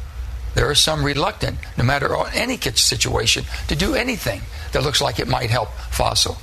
There 0.55 0.71
are 0.71 0.75
some 0.75 1.05
reluctant, 1.05 1.59
no 1.77 1.85
matter 1.85 2.15
any 2.33 2.57
situation, 2.57 3.45
to 3.69 3.77
do 3.77 3.95
anything 3.95 4.43
that 4.73 4.83
looks 4.83 5.01
like 5.01 5.19
it 5.19 5.29
might 5.29 5.51
help 5.51 5.71
fossil. 5.91 6.39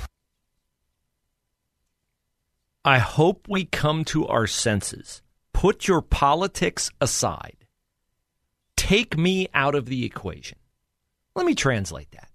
I 2.84 2.98
hope 2.98 3.46
we 3.48 3.64
come 3.64 4.04
to 4.06 4.26
our 4.28 4.46
senses 4.46 5.22
Put 5.56 5.88
your 5.88 6.02
politics 6.02 6.90
aside. 7.00 7.64
Take 8.76 9.16
me 9.16 9.48
out 9.54 9.74
of 9.74 9.86
the 9.86 10.04
equation. 10.04 10.58
Let 11.34 11.46
me 11.46 11.54
translate 11.54 12.10
that. 12.10 12.28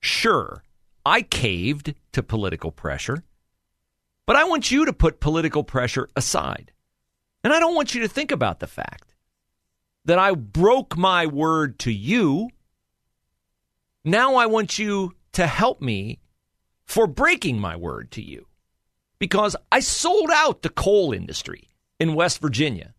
Sure, 0.00 0.62
I 1.06 1.22
caved 1.22 1.94
to 2.12 2.22
political 2.22 2.70
pressure, 2.70 3.24
but 4.26 4.36
I 4.36 4.44
want 4.44 4.70
you 4.70 4.84
to 4.84 4.92
put 4.92 5.18
political 5.18 5.64
pressure 5.64 6.10
aside. 6.14 6.72
And 7.42 7.54
I 7.54 7.58
don't 7.58 7.74
want 7.74 7.94
you 7.94 8.02
to 8.02 8.08
think 8.08 8.30
about 8.30 8.60
the 8.60 8.66
fact 8.66 9.14
that 10.04 10.18
I 10.18 10.34
broke 10.34 10.94
my 10.94 11.24
word 11.24 11.78
to 11.78 11.90
you. 11.90 12.50
Now 14.04 14.34
I 14.34 14.44
want 14.44 14.78
you 14.78 15.16
to 15.32 15.46
help 15.46 15.80
me 15.80 16.20
for 16.84 17.06
breaking 17.06 17.58
my 17.58 17.76
word 17.76 18.10
to 18.10 18.22
you 18.22 18.46
because 19.18 19.56
I 19.72 19.80
sold 19.80 20.28
out 20.30 20.60
the 20.60 20.68
coal 20.68 21.14
industry 21.14 21.70
in 22.02 22.14
West 22.14 22.40
Virginia 22.40 22.92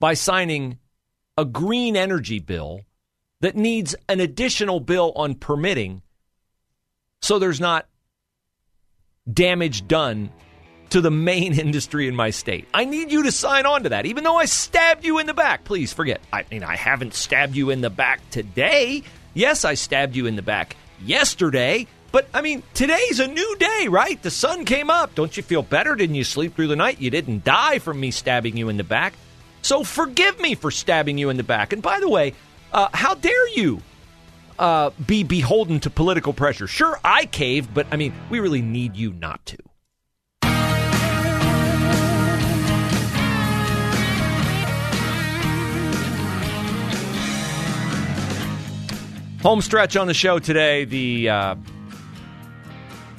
by 0.00 0.14
signing 0.14 0.78
a 1.38 1.44
green 1.44 1.96
energy 1.96 2.40
bill 2.40 2.80
that 3.40 3.54
needs 3.54 3.94
an 4.08 4.18
additional 4.18 4.80
bill 4.80 5.12
on 5.14 5.36
permitting 5.36 6.02
so 7.20 7.38
there's 7.38 7.60
not 7.60 7.86
damage 9.32 9.86
done 9.86 10.30
to 10.90 11.00
the 11.00 11.10
main 11.10 11.56
industry 11.58 12.08
in 12.08 12.16
my 12.16 12.30
state. 12.30 12.66
I 12.74 12.84
need 12.84 13.12
you 13.12 13.22
to 13.22 13.32
sign 13.32 13.64
on 13.64 13.84
to 13.84 13.90
that, 13.90 14.06
even 14.06 14.24
though 14.24 14.36
I 14.36 14.46
stabbed 14.46 15.04
you 15.04 15.20
in 15.20 15.26
the 15.26 15.34
back. 15.34 15.62
Please 15.62 15.92
forget. 15.92 16.20
I 16.32 16.44
mean, 16.50 16.64
I 16.64 16.74
haven't 16.74 17.14
stabbed 17.14 17.54
you 17.54 17.70
in 17.70 17.80
the 17.80 17.90
back 17.90 18.28
today. 18.30 19.04
Yes, 19.34 19.64
I 19.64 19.74
stabbed 19.74 20.16
you 20.16 20.26
in 20.26 20.34
the 20.34 20.42
back 20.42 20.76
yesterday. 21.00 21.86
But 22.12 22.28
I 22.34 22.42
mean, 22.42 22.62
today's 22.74 23.20
a 23.20 23.26
new 23.26 23.56
day, 23.56 23.88
right? 23.88 24.22
The 24.22 24.30
sun 24.30 24.66
came 24.66 24.90
up. 24.90 25.14
Don't 25.14 25.34
you 25.34 25.42
feel 25.42 25.62
better? 25.62 25.94
Didn't 25.94 26.14
you 26.14 26.24
sleep 26.24 26.54
through 26.54 26.68
the 26.68 26.76
night? 26.76 27.00
You 27.00 27.08
didn't 27.10 27.42
die 27.42 27.78
from 27.78 27.98
me 27.98 28.10
stabbing 28.10 28.54
you 28.54 28.68
in 28.68 28.76
the 28.76 28.84
back. 28.84 29.14
So 29.62 29.82
forgive 29.82 30.38
me 30.38 30.54
for 30.54 30.70
stabbing 30.70 31.16
you 31.16 31.30
in 31.30 31.38
the 31.38 31.42
back. 31.42 31.72
And 31.72 31.80
by 31.80 32.00
the 32.00 32.08
way, 32.10 32.34
uh, 32.70 32.88
how 32.92 33.14
dare 33.14 33.48
you 33.48 33.80
uh, 34.58 34.90
be 35.06 35.24
beholden 35.24 35.80
to 35.80 35.90
political 35.90 36.34
pressure? 36.34 36.66
Sure, 36.66 37.00
I 37.02 37.24
caved, 37.24 37.72
but 37.72 37.86
I 37.90 37.96
mean, 37.96 38.12
we 38.28 38.40
really 38.40 38.62
need 38.62 38.94
you 38.94 39.14
not 39.14 39.44
to. 39.46 39.56
Home 49.42 49.60
stretch 49.60 49.96
on 49.96 50.06
the 50.06 50.14
show 50.14 50.38
today. 50.38 50.84
The 50.84 51.28
uh, 51.28 51.54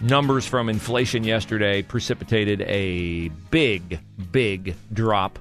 numbers 0.03 0.45
from 0.45 0.67
inflation 0.67 1.23
yesterday 1.23 1.81
precipitated 1.81 2.61
a 2.63 3.29
big, 3.49 3.99
big 4.31 4.75
drop 4.91 5.39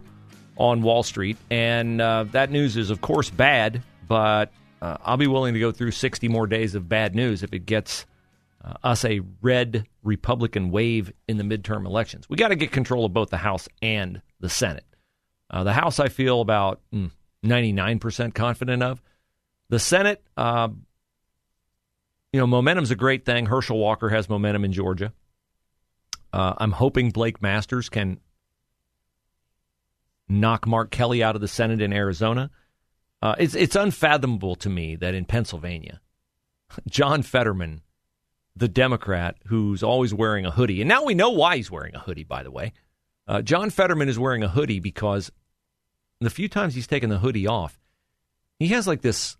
on 0.56 0.82
Wall 0.82 1.02
Street. 1.02 1.36
And 1.50 2.00
uh, 2.00 2.24
that 2.30 2.50
news 2.50 2.76
is, 2.76 2.90
of 2.90 3.00
course, 3.00 3.28
bad, 3.28 3.82
but 4.06 4.52
uh, 4.80 4.96
I'll 5.04 5.16
be 5.16 5.26
willing 5.26 5.54
to 5.54 5.60
go 5.60 5.72
through 5.72 5.90
60 5.90 6.28
more 6.28 6.46
days 6.46 6.74
of 6.74 6.88
bad 6.88 7.14
news 7.14 7.42
if 7.42 7.52
it 7.52 7.66
gets 7.66 8.06
uh, 8.64 8.74
us 8.84 9.04
a 9.04 9.20
red 9.40 9.86
Republican 10.04 10.70
wave 10.70 11.12
in 11.26 11.36
the 11.38 11.44
midterm 11.44 11.84
elections. 11.84 12.28
We 12.28 12.36
got 12.36 12.48
to 12.48 12.56
get 12.56 12.70
control 12.70 13.04
of 13.04 13.12
both 13.12 13.30
the 13.30 13.38
House 13.38 13.68
and 13.82 14.22
the 14.38 14.48
Senate. 14.48 14.86
Uh, 15.50 15.64
the 15.64 15.72
House, 15.72 15.98
I 15.98 16.08
feel 16.08 16.40
about 16.40 16.80
mm, 16.94 17.10
99% 17.44 18.34
confident 18.34 18.82
of. 18.82 19.02
The 19.68 19.80
Senate, 19.80 20.22
uh, 20.36 20.68
you 22.32 22.40
know, 22.40 22.46
momentum's 22.46 22.90
a 22.90 22.96
great 22.96 23.24
thing. 23.24 23.46
Herschel 23.46 23.78
Walker 23.78 24.08
has 24.08 24.28
momentum 24.28 24.64
in 24.64 24.72
Georgia. 24.72 25.12
Uh, 26.32 26.54
I'm 26.56 26.72
hoping 26.72 27.10
Blake 27.10 27.42
Masters 27.42 27.88
can 27.90 28.18
knock 30.28 30.66
Mark 30.66 30.90
Kelly 30.90 31.22
out 31.22 31.34
of 31.34 31.42
the 31.42 31.48
Senate 31.48 31.82
in 31.82 31.92
Arizona. 31.92 32.50
Uh, 33.20 33.34
it's 33.38 33.54
it's 33.54 33.76
unfathomable 33.76 34.56
to 34.56 34.70
me 34.70 34.96
that 34.96 35.14
in 35.14 35.26
Pennsylvania, 35.26 36.00
John 36.88 37.22
Fetterman, 37.22 37.82
the 38.56 38.68
Democrat 38.68 39.36
who's 39.46 39.82
always 39.82 40.14
wearing 40.14 40.46
a 40.46 40.50
hoodie, 40.50 40.80
and 40.80 40.88
now 40.88 41.04
we 41.04 41.14
know 41.14 41.30
why 41.30 41.56
he's 41.56 41.70
wearing 41.70 41.94
a 41.94 42.00
hoodie. 42.00 42.24
By 42.24 42.42
the 42.42 42.50
way, 42.50 42.72
uh, 43.28 43.42
John 43.42 43.68
Fetterman 43.68 44.08
is 44.08 44.18
wearing 44.18 44.42
a 44.42 44.48
hoodie 44.48 44.80
because 44.80 45.30
the 46.20 46.30
few 46.30 46.48
times 46.48 46.74
he's 46.74 46.86
taken 46.86 47.10
the 47.10 47.18
hoodie 47.18 47.46
off, 47.46 47.78
he 48.58 48.68
has 48.68 48.86
like 48.86 49.02
this 49.02 49.36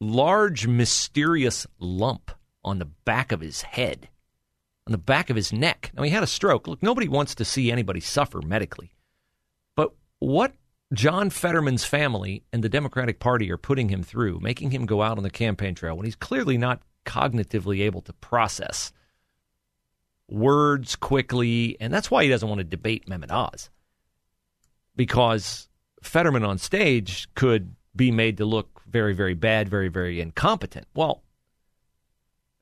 large, 0.00 0.66
mysterious 0.66 1.66
lump 1.78 2.30
on 2.64 2.78
the 2.78 2.84
back 2.84 3.32
of 3.32 3.40
his 3.40 3.62
head, 3.62 4.08
on 4.86 4.92
the 4.92 4.98
back 4.98 5.30
of 5.30 5.36
his 5.36 5.52
neck. 5.52 5.90
Now, 5.94 6.02
he 6.02 6.10
had 6.10 6.22
a 6.22 6.28
stroke. 6.28 6.66
Look, 6.66 6.82
nobody 6.82 7.08
wants 7.08 7.34
to 7.36 7.44
see 7.44 7.70
anybody 7.70 8.00
suffer 8.00 8.42
medically. 8.42 8.92
But 9.74 9.94
what 10.18 10.52
John 10.92 11.30
Fetterman's 11.30 11.84
family 11.84 12.42
and 12.52 12.62
the 12.62 12.68
Democratic 12.68 13.20
Party 13.20 13.50
are 13.50 13.58
putting 13.58 13.88
him 13.88 14.02
through, 14.02 14.40
making 14.40 14.70
him 14.70 14.86
go 14.86 15.02
out 15.02 15.18
on 15.18 15.24
the 15.24 15.30
campaign 15.30 15.74
trail 15.74 15.96
when 15.96 16.04
he's 16.04 16.16
clearly 16.16 16.58
not 16.58 16.80
cognitively 17.04 17.80
able 17.80 18.02
to 18.02 18.12
process 18.14 18.92
words 20.28 20.96
quickly, 20.96 21.76
and 21.80 21.92
that's 21.92 22.10
why 22.10 22.22
he 22.22 22.28
doesn't 22.28 22.48
want 22.48 22.58
to 22.58 22.64
debate 22.64 23.08
Mehmet 23.08 23.30
Oz. 23.30 23.70
Because 24.94 25.68
Fetterman 26.02 26.44
on 26.44 26.58
stage 26.58 27.28
could 27.34 27.74
be 27.96 28.10
made 28.10 28.36
to 28.38 28.44
look 28.44 28.77
very, 28.90 29.14
very 29.14 29.34
bad, 29.34 29.68
very, 29.68 29.88
very 29.88 30.20
incompetent. 30.20 30.86
Well, 30.94 31.22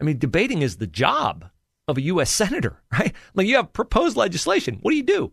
I 0.00 0.04
mean, 0.04 0.18
debating 0.18 0.62
is 0.62 0.76
the 0.76 0.87
job 0.87 1.47
of 1.88 1.97
a 1.97 2.02
U.S. 2.02 2.30
senator, 2.42 2.83
right? 2.92 3.14
Like 3.35 3.47
you 3.47 3.56
have 3.56 3.73
proposed 3.73 4.16
legislation. 4.16 4.78
What 4.83 4.90
do 4.90 4.97
you 4.97 5.02
do? 5.02 5.33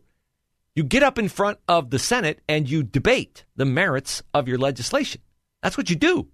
You 0.76 0.84
get 0.84 1.04
up 1.04 1.20
in 1.20 1.30
front 1.30 1.60
of 1.68 1.92
the 1.92 2.00
Senate 2.00 2.40
and 2.48 2.70
you 2.70 2.82
debate 2.82 3.46
the 3.56 3.66
merits 3.66 4.24
of 4.34 4.48
your 4.48 4.58
legislation. 4.58 5.22
That's 5.62 5.78
what 5.78 5.90
you 5.90 5.96
do. 5.96 6.30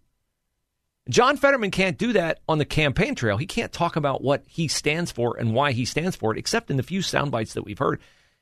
John 1.09 1.37
Fetterman 1.37 1.71
can't 1.71 1.97
do 1.97 2.13
that 2.13 2.39
on 2.47 2.59
the 2.59 2.65
campaign 2.65 3.15
trail. 3.15 3.37
He 3.37 3.47
can't 3.47 3.71
talk 3.71 3.95
about 3.95 4.21
what 4.21 4.43
he 4.45 4.67
stands 4.67 5.11
for 5.11 5.35
and 5.37 5.55
why 5.55 5.71
he 5.71 5.83
stands 5.83 6.15
for 6.15 6.31
it, 6.31 6.37
except 6.37 6.69
in 6.69 6.77
the 6.77 6.83
few 6.83 7.01
sound 7.01 7.31
bites 7.31 7.53
that 7.55 7.63
we've 7.63 7.79
heard. 7.79 7.99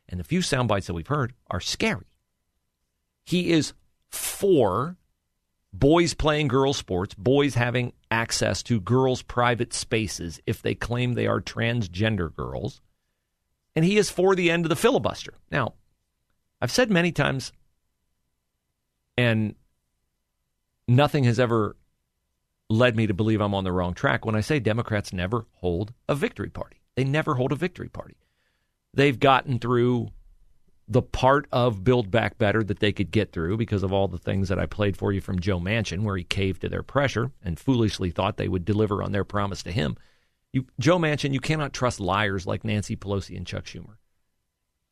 And 0.09 0.19
the 0.19 0.25
few 0.25 0.41
sound 0.41 0.67
bites 0.67 0.88
that 0.88 0.93
we've 0.93 1.07
heard 1.07 1.33
are 1.50 1.62
scary. 1.62 2.05
He 3.25 3.51
is 3.51 3.74
for 4.09 4.97
boys 5.74 6.13
playing 6.13 6.47
girls' 6.47 6.77
sports, 6.77 7.13
boys 7.13 7.55
having 7.55 7.93
access 8.09 8.63
to 8.63 8.79
girls' 8.79 9.21
private 9.21 9.74
spaces 9.74 10.39
if 10.45 10.62
they 10.62 10.75
claim 10.75 11.13
they 11.13 11.27
are 11.27 11.41
transgender 11.41 12.33
girls. 12.33 12.81
And 13.75 13.86
he 13.86 13.97
is 13.97 14.09
for 14.09 14.36
the 14.36 14.50
end 14.50 14.65
of 14.65 14.69
the 14.69 14.75
filibuster. 14.75 15.33
Now, 15.51 15.74
I've 16.62 16.71
said 16.71 16.89
many 16.89 17.12
times, 17.12 17.51
and 19.17 19.55
nothing 20.88 21.25
has 21.25 21.39
ever 21.39 21.75
led 22.69 22.95
me 22.95 23.07
to 23.07 23.13
believe 23.13 23.39
I'm 23.39 23.53
on 23.53 23.63
the 23.63 23.71
wrong 23.71 23.93
track 23.93 24.25
when 24.25 24.36
I 24.36 24.41
say 24.41 24.59
Democrats 24.59 25.13
never 25.13 25.45
hold 25.53 25.93
a 26.09 26.15
victory 26.15 26.50
party. 26.50 26.81
They 26.95 27.03
never 27.03 27.36
hold 27.36 27.51
a 27.51 27.55
victory 27.55 27.89
party. 27.89 28.15
They've 28.93 29.19
gotten 29.19 29.59
through 29.59 30.09
the 30.88 31.01
part 31.01 31.48
of 31.51 31.84
Build 31.84 32.10
Back 32.10 32.38
Better 32.38 32.63
that 32.63 32.79
they 32.79 32.94
could 32.94 33.12
get 33.12 33.32
through 33.32 33.58
because 33.58 33.84
of 33.84 33.91
all 33.91 34.08
the 34.08 34.17
things 34.17 34.48
that 34.50 34.60
I 34.60 34.65
played 34.65 34.96
for 34.96 35.12
you 35.12 35.20
from 35.20 35.39
Joe 35.39 35.60
Manchin, 35.60 36.03
where 36.03 36.15
he 36.15 36.24
caved 36.24 36.62
to 36.62 36.70
their 36.70 36.84
pressure 36.84 37.32
and 37.44 37.60
foolishly 37.60 38.10
thought 38.10 38.38
they 38.38 38.48
would 38.48 38.63
deliver 38.63 39.03
on 39.03 39.12
their 39.12 39.25
promise 39.25 39.63
to 39.63 39.72
him. 39.72 39.98
You, 40.53 40.65
Joe 40.79 40.98
Manchin, 40.98 41.34
you 41.34 41.41
cannot 41.41 41.74
trust 41.74 42.00
liars 42.00 42.48
like 42.48 42.63
Nancy 42.63 42.96
Pelosi 42.96 43.36
and 43.36 43.46
Chuck 43.46 43.65
Schumer 43.65 43.98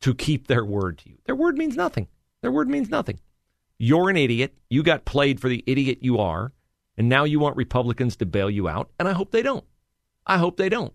to 0.02 0.14
keep 0.14 0.46
their 0.46 0.64
word 0.64 0.98
to 0.98 1.08
you. 1.08 1.16
Their 1.24 1.34
word 1.34 1.56
means 1.56 1.76
nothing. 1.76 2.08
Their 2.42 2.52
word 2.52 2.68
means 2.68 2.90
nothing. 2.90 3.18
You're 3.78 4.10
an 4.10 4.16
idiot. 4.16 4.54
You 4.68 4.82
got 4.82 5.06
played 5.06 5.40
for 5.40 5.48
the 5.48 5.64
idiot 5.66 5.98
you 6.02 6.18
are, 6.18 6.52
and 6.98 7.08
now 7.08 7.24
you 7.24 7.40
want 7.40 7.56
Republicans 7.56 8.16
to 8.16 8.26
bail 8.26 8.50
you 8.50 8.68
out, 8.68 8.90
and 8.98 9.08
I 9.08 9.12
hope 9.12 9.30
they 9.30 9.42
don't. 9.42 9.64
I 10.26 10.38
hope 10.38 10.58
they 10.58 10.68
don't. 10.68 10.92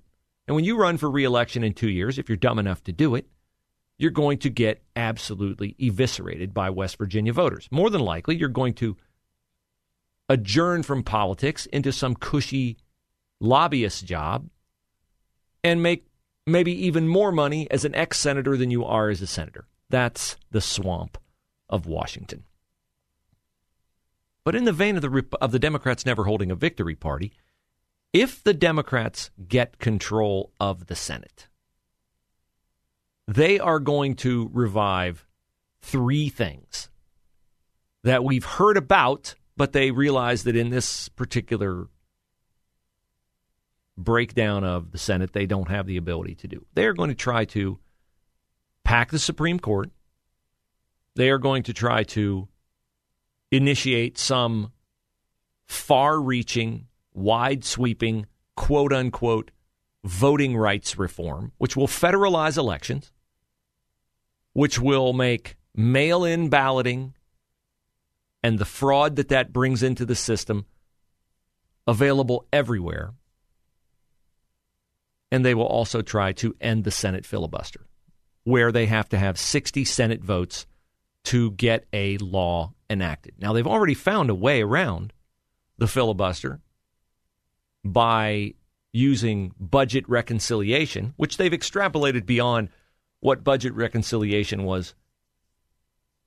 And 0.48 0.56
when 0.56 0.66
you 0.66 0.78
run 0.78 0.98
for 0.98 1.10
reelection 1.10 1.64
in 1.64 1.74
two 1.74 1.90
years, 1.90 2.20
if 2.20 2.30
you're 2.30 2.36
dumb 2.36 2.60
enough 2.60 2.84
to 2.84 2.92
do 2.92 3.16
it, 3.16 3.28
you're 4.02 4.10
going 4.10 4.40
to 4.40 4.50
get 4.50 4.82
absolutely 4.96 5.76
eviscerated 5.80 6.56
by 6.56 6.72
West 6.72 6.98
Virginia 6.98 7.32
voters. 7.32 7.68
More 7.70 7.92
than 7.92 8.02
likely, 8.02 8.36
you're 8.36 8.50
going 8.50 8.74
to 8.76 8.98
adjourn 10.28 10.82
from 10.82 11.04
politics 11.04 11.68
into 11.68 11.92
some 11.92 12.16
cushy 12.16 12.78
lobbyist 13.40 14.04
job 14.06 14.50
and 15.64 15.84
make 15.84 16.08
maybe 16.48 16.74
even 16.88 17.08
more 17.08 17.32
money 17.32 17.70
as 17.70 17.86
an 17.86 17.94
ex 17.94 18.20
senator 18.20 18.58
than 18.58 18.72
you 18.72 18.84
are 18.84 19.10
as 19.10 19.22
a 19.22 19.28
senator. 19.28 19.68
That's 19.88 20.36
the 20.50 20.62
swamp 20.62 21.20
of 21.70 21.86
Washington. 21.86 22.46
But 24.44 24.56
in 24.56 24.64
the 24.64 24.74
vein 24.74 24.96
of 24.96 25.04
the, 25.04 25.26
of 25.40 25.52
the 25.52 25.60
Democrats 25.60 26.08
never 26.08 26.24
holding 26.24 26.50
a 26.50 26.56
victory 26.56 26.96
party, 26.96 27.34
if 28.14 28.44
the 28.44 28.56
Democrats 28.56 29.30
get 29.48 29.78
control 29.78 30.52
of 30.60 30.88
the 30.88 30.96
Senate, 30.96 31.50
they 33.36 33.60
are 33.60 33.80
going 33.80 34.16
to 34.16 34.50
revive 34.52 35.26
three 35.82 36.28
things 36.28 36.90
that 38.04 38.24
we've 38.24 38.44
heard 38.44 38.76
about, 38.76 39.36
but 39.56 39.72
they 39.72 39.92
realize 39.92 40.44
that 40.44 40.56
in 40.56 40.70
this 40.70 41.08
particular 41.10 41.88
breakdown 43.98 44.64
of 44.66 44.92
the 44.92 44.98
Senate, 44.98 45.32
they 45.32 45.46
don't 45.46 45.70
have 45.70 45.86
the 45.86 45.96
ability 45.98 46.36
to 46.36 46.48
do. 46.48 46.66
They 46.74 46.86
are 46.86 46.94
going 46.94 47.10
to 47.10 47.16
try 47.16 47.46
to 47.46 47.80
pack 48.84 49.12
the 49.12 49.20
Supreme 49.20 49.60
Court. 49.60 49.92
They 51.16 51.30
are 51.30 51.38
going 51.38 51.64
to 51.64 51.74
try 51.74 52.04
to 52.04 52.50
initiate 53.50 54.18
some 54.18 54.72
far 55.68 56.20
reaching, 56.20 56.88
wide 57.14 57.64
sweeping, 57.64 58.26
quote 58.58 58.92
unquote, 58.92 59.52
voting 60.04 60.58
rights 60.58 60.98
reform, 60.98 61.54
which 61.60 61.78
will 61.78 61.88
federalize 61.88 62.58
elections, 62.58 63.12
which 64.54 64.80
will 64.80 65.14
make 65.14 65.56
mail 65.76 66.24
in 66.24 66.50
balloting 66.50 67.14
and 68.44 68.60
the 68.60 68.66
fraud 68.66 69.16
that 69.16 69.30
that 69.30 69.54
brings 69.54 69.84
into 69.84 70.06
the 70.06 70.16
system 70.16 70.66
available 71.88 72.48
everywhere. 72.52 73.14
And 75.32 75.46
they 75.46 75.56
will 75.56 75.66
also 75.66 76.02
try 76.02 76.34
to 76.34 76.56
end 76.60 76.84
the 76.84 76.92
Senate 76.92 77.26
filibuster, 77.26 77.86
where 78.44 78.72
they 78.72 78.88
have 78.88 79.08
to 79.10 79.18
have 79.18 79.40
60 79.40 79.86
Senate 79.86 80.24
votes 80.24 80.66
to 81.26 81.52
get 81.52 81.86
a 81.94 82.18
law 82.18 82.74
enacted. 82.90 83.36
Now, 83.40 83.54
they've 83.54 83.68
already 83.68 83.94
found 83.94 84.30
a 84.30 84.36
way 84.36 84.62
around 84.62 85.14
the 85.78 85.88
filibuster 85.88 86.60
by 87.84 88.54
using 88.92 89.54
budget 89.60 90.08
reconciliation, 90.10 91.14
which 91.16 91.38
they've 91.38 91.52
extrapolated 91.52 92.26
beyond 92.26 92.70
what 93.22 93.44
budget 93.44 93.74
reconciliation 93.74 94.64
was 94.64 94.94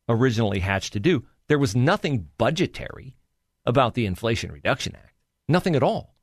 originally 0.08 0.60
hatched 0.60 0.94
to 0.94 1.00
do. 1.00 1.24
There 1.48 1.58
was 1.58 1.76
nothing 1.76 2.28
budgetary 2.38 3.16
about 3.66 3.94
the 3.94 4.06
Inflation 4.06 4.50
Reduction 4.50 4.96
Act, 4.96 5.14
nothing 5.48 5.76
at 5.76 5.82
all. 5.82 6.14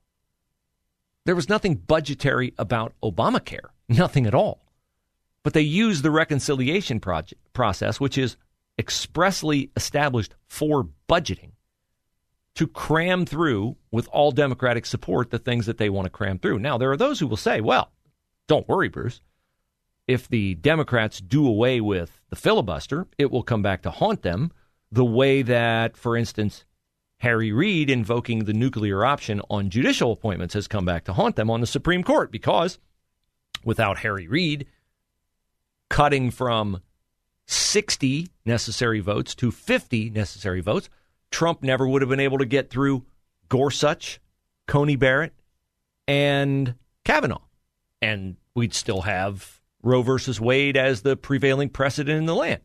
There 1.25 1.36
was 1.36 1.50
nothing 1.50 1.75
budgetary 1.75 2.54
about 2.58 2.94
Obamacare, 3.04 3.70
nothing 3.88 4.25
at 4.25 4.34
all. 4.34 4.66
But 5.44 5.54
they 5.54 5.62
used 5.62 6.04
the 6.04 6.12
reconciliation 6.12 7.00
project, 7.00 7.42
process, 7.54 8.00
which 8.00 8.18
is 8.18 8.38
expressly 8.78 9.72
established 9.75 10.36
for 10.48 10.88
budgeting, 11.08 11.51
to 12.56 12.68
cram 12.68 13.25
through 13.25 13.78
with 13.92 14.08
all 14.12 14.32
Democratic 14.32 14.86
support 14.86 15.30
the 15.30 15.40
things 15.40 15.66
that 15.66 15.78
they 15.78 15.90
want 15.90 16.06
to 16.06 16.12
cram 16.12 16.40
through. 16.40 16.60
Now, 16.60 16.78
there 16.78 16.92
are 16.92 16.98
those 16.98 17.20
who 17.20 17.28
will 17.28 17.38
say, 17.38 17.62
well, 17.62 17.92
don't 18.48 18.68
worry, 18.68 18.90
Bruce. 18.90 19.22
If 20.08 20.27
the 20.27 20.55
Democrats 20.55 21.22
do 21.22 21.48
away 21.48 21.79
with 21.79 22.22
the 22.29 22.36
filibuster, 22.36 23.08
it 23.17 23.31
will 23.31 23.43
come 23.43 23.62
back 23.62 23.81
to 23.84 23.91
haunt 23.91 24.24
them 24.24 24.51
the 24.91 25.05
way 25.05 25.41
that, 25.41 25.96
for 25.96 26.17
instance, 26.17 26.65
Harry 27.20 27.51
Reid 27.51 27.89
invoking 27.89 28.46
the 28.46 28.53
nuclear 28.53 29.05
option 29.05 29.41
on 29.50 29.70
judicial 29.70 30.12
appointments 30.12 30.55
has 30.55 30.67
come 30.67 30.86
back 30.86 31.05
to 31.05 31.13
haunt 31.13 31.36
them 31.36 31.50
on 31.51 31.62
the 31.62 31.67
Supreme 31.67 32.03
Court 32.03 32.31
because 32.31 32.79
without 33.63 34.00
Harry 34.00 34.27
Reid 34.27 34.65
cutting 35.89 36.31
from 36.31 36.81
60 37.46 38.27
necessary 38.46 39.01
votes 39.01 39.36
to 39.36 39.51
50 39.51 40.10
necessary 40.10 40.62
votes, 40.62 40.89
Trump 41.29 41.62
never 41.62 41.88
would 41.88 42.01
have 42.01 42.10
been 42.10 42.20
able 42.20 42.39
to 42.39 42.46
get 42.46 42.70
through 42.70 43.05
Gorsuch, 43.50 44.20
Coney 44.67 44.96
Barrett, 44.96 45.34
and 46.08 46.75
Kavanaugh. 47.05 47.43
And 48.01 48.38
we'd 48.55 48.74
still 48.74 49.01
have 49.01 49.61
Roe 49.83 50.01
versus 50.01 50.39
Wade 50.39 50.77
as 50.77 51.01
the 51.01 51.15
prevailing 51.15 51.69
precedent 51.69 52.17
in 52.17 52.25
the 52.25 52.35
land. 52.35 52.61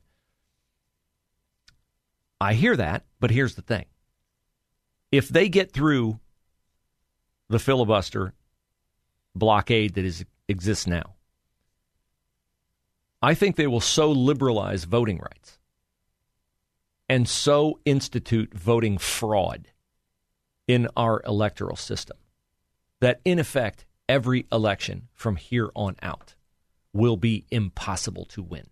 I 2.40 2.54
hear 2.54 2.76
that, 2.76 3.04
but 3.18 3.30
here's 3.30 3.54
the 3.54 3.62
thing. 3.62 3.86
If 5.10 5.28
they 5.28 5.48
get 5.48 5.72
through 5.72 6.20
the 7.48 7.58
filibuster 7.58 8.34
blockade 9.34 9.94
that 9.94 10.04
is, 10.04 10.24
exists 10.48 10.86
now, 10.86 11.14
I 13.22 13.34
think 13.34 13.56
they 13.56 13.66
will 13.66 13.80
so 13.80 14.10
liberalize 14.10 14.84
voting 14.84 15.18
rights 15.18 15.58
and 17.08 17.28
so 17.28 17.80
institute 17.84 18.52
voting 18.52 18.98
fraud 18.98 19.68
in 20.68 20.88
our 20.96 21.22
electoral 21.24 21.76
system 21.76 22.18
that, 23.00 23.20
in 23.24 23.38
effect, 23.38 23.86
every 24.08 24.46
election 24.52 25.08
from 25.14 25.36
here 25.36 25.70
on 25.74 25.96
out 26.02 26.35
will 26.96 27.16
be 27.16 27.46
impossible 27.50 28.24
to 28.26 28.42
win. 28.42 28.68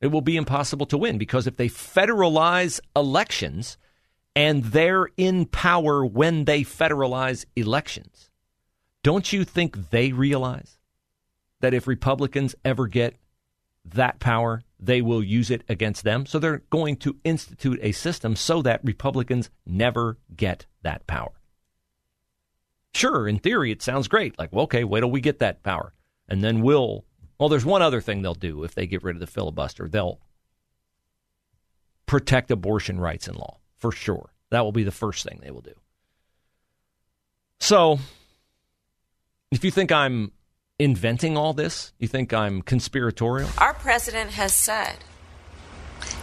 It 0.00 0.08
will 0.08 0.20
be 0.20 0.36
impossible 0.36 0.86
to 0.86 0.98
win 0.98 1.18
because 1.18 1.46
if 1.46 1.56
they 1.56 1.68
federalize 1.68 2.80
elections 2.96 3.78
and 4.34 4.64
they're 4.64 5.08
in 5.16 5.46
power 5.46 6.04
when 6.04 6.44
they 6.44 6.62
federalize 6.62 7.44
elections, 7.54 8.30
don't 9.02 9.32
you 9.32 9.44
think 9.44 9.90
they 9.90 10.12
realize 10.12 10.78
that 11.60 11.74
if 11.74 11.86
Republicans 11.86 12.54
ever 12.64 12.86
get 12.86 13.16
that 13.84 14.18
power, 14.20 14.62
they 14.78 15.00
will 15.00 15.22
use 15.22 15.50
it 15.50 15.62
against 15.68 16.04
them. 16.04 16.26
So 16.26 16.38
they're 16.38 16.62
going 16.70 16.96
to 16.98 17.16
institute 17.24 17.78
a 17.82 17.92
system 17.92 18.36
so 18.36 18.62
that 18.62 18.84
Republicans 18.84 19.50
never 19.64 20.18
get 20.34 20.66
that 20.82 21.06
power. 21.06 21.32
Sure, 22.94 23.26
in 23.26 23.38
theory, 23.38 23.70
it 23.70 23.82
sounds 23.82 24.08
great. 24.08 24.38
Like, 24.38 24.52
well, 24.52 24.64
okay, 24.64 24.84
wait 24.84 25.00
till 25.00 25.10
we 25.10 25.20
get 25.20 25.38
that 25.38 25.62
power. 25.62 25.94
And 26.28 26.42
then 26.42 26.62
we'll. 26.62 27.04
Well, 27.38 27.48
there's 27.48 27.64
one 27.64 27.82
other 27.82 28.00
thing 28.00 28.22
they'll 28.22 28.34
do 28.34 28.64
if 28.64 28.74
they 28.74 28.86
get 28.86 29.02
rid 29.02 29.16
of 29.16 29.20
the 29.20 29.26
filibuster. 29.26 29.88
They'll 29.88 30.20
protect 32.06 32.50
abortion 32.50 33.00
rights 33.00 33.28
in 33.28 33.34
law, 33.34 33.58
for 33.78 33.90
sure. 33.90 34.32
That 34.50 34.60
will 34.60 34.72
be 34.72 34.84
the 34.84 34.90
first 34.90 35.24
thing 35.24 35.40
they 35.42 35.50
will 35.50 35.62
do. 35.62 35.74
So, 37.58 37.98
if 39.50 39.64
you 39.64 39.70
think 39.70 39.90
I'm 39.92 40.32
inventing 40.78 41.36
all 41.36 41.52
this? 41.52 41.92
You 41.98 42.08
think 42.08 42.32
I'm 42.32 42.62
conspiratorial? 42.62 43.48
Our 43.58 43.74
president 43.74 44.32
has 44.32 44.52
said 44.52 44.96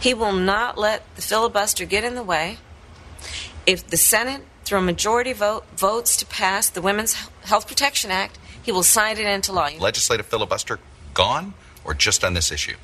he 0.00 0.14
will 0.14 0.32
not 0.32 0.78
let 0.78 1.02
the 1.16 1.22
filibuster 1.22 1.84
get 1.86 2.04
in 2.04 2.14
the 2.14 2.22
way. 2.22 2.58
If 3.66 3.86
the 3.88 3.96
Senate, 3.96 4.42
through 4.64 4.78
a 4.78 4.82
majority 4.82 5.32
vote, 5.32 5.64
votes 5.76 6.16
to 6.18 6.26
pass 6.26 6.68
the 6.68 6.82
Women's 6.82 7.14
Health 7.42 7.66
Protection 7.66 8.10
Act, 8.10 8.38
he 8.62 8.72
will 8.72 8.82
sign 8.82 9.18
it 9.18 9.26
into 9.26 9.52
law. 9.52 9.70
Legislative 9.78 10.26
filibuster 10.26 10.78
gone 11.14 11.54
or 11.84 11.94
just 11.94 12.24
on 12.24 12.34
this 12.34 12.52
issue? 12.52 12.76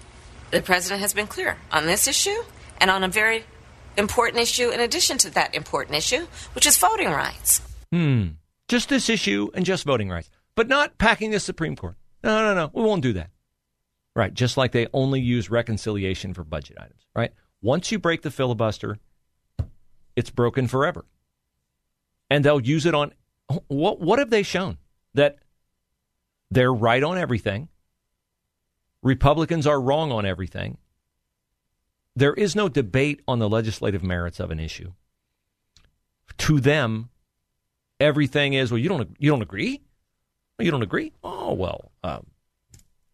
The 0.50 0.62
president 0.62 1.00
has 1.00 1.12
been 1.12 1.26
clear 1.26 1.58
on 1.72 1.86
this 1.86 2.06
issue 2.06 2.42
and 2.80 2.90
on 2.90 3.02
a 3.04 3.08
very 3.08 3.44
important 3.96 4.42
issue 4.42 4.70
in 4.70 4.80
addition 4.80 5.18
to 5.18 5.30
that 5.30 5.54
important 5.54 5.96
issue, 5.96 6.26
which 6.54 6.66
is 6.66 6.76
voting 6.78 7.10
rights. 7.10 7.60
Hmm. 7.92 8.28
Just 8.68 8.88
this 8.88 9.08
issue 9.08 9.50
and 9.54 9.64
just 9.64 9.84
voting 9.84 10.08
rights 10.08 10.30
but 10.56 10.66
not 10.66 10.98
packing 10.98 11.30
the 11.30 11.38
Supreme 11.38 11.76
Court. 11.76 11.94
No, 12.24 12.42
no, 12.42 12.54
no. 12.54 12.70
We 12.72 12.82
won't 12.82 13.02
do 13.02 13.12
that. 13.12 13.30
Right. 14.16 14.32
Just 14.32 14.56
like 14.56 14.72
they 14.72 14.88
only 14.92 15.20
use 15.20 15.50
reconciliation 15.50 16.34
for 16.34 16.42
budget 16.42 16.78
items. 16.80 17.06
Right. 17.14 17.32
Once 17.62 17.92
you 17.92 17.98
break 17.98 18.22
the 18.22 18.30
filibuster, 18.30 18.98
it's 20.16 20.30
broken 20.30 20.66
forever. 20.66 21.04
And 22.30 22.44
they'll 22.44 22.60
use 22.60 22.86
it 22.86 22.94
on 22.94 23.12
what 23.68 24.00
what 24.00 24.18
have 24.18 24.30
they 24.30 24.42
shown? 24.42 24.78
That 25.14 25.36
they're 26.50 26.72
right 26.72 27.02
on 27.02 27.18
everything. 27.18 27.68
Republicans 29.02 29.66
are 29.66 29.80
wrong 29.80 30.12
on 30.12 30.26
everything. 30.26 30.78
There 32.14 32.34
is 32.34 32.56
no 32.56 32.68
debate 32.68 33.22
on 33.28 33.38
the 33.38 33.48
legislative 33.48 34.02
merits 34.02 34.40
of 34.40 34.50
an 34.50 34.58
issue. 34.58 34.92
To 36.38 36.60
them, 36.60 37.10
everything 38.00 38.54
is 38.54 38.70
well. 38.70 38.78
You 38.78 38.88
don't 38.88 39.16
you 39.18 39.30
don't 39.30 39.42
agree? 39.42 39.82
You 40.58 40.70
don't 40.70 40.82
agree? 40.82 41.12
Oh, 41.22 41.52
well, 41.52 41.92
um, 42.02 42.26